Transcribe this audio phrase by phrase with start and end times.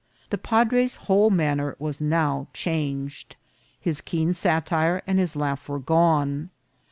[0.31, 3.35] The padre's whole manner was now changed;
[3.79, 6.49] his keen satire and his laugh were gone.